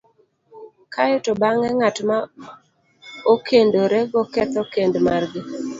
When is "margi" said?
5.05-5.41